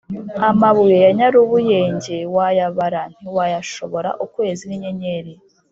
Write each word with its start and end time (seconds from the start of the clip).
Amabuye 0.49 0.97
ya 1.03 1.11
Nyarubuyenge 1.17 2.17
wayabara 2.35 3.01
ntiwayashobora-Ukwezi 3.13 4.63
n'inyenyeri. 4.67 5.33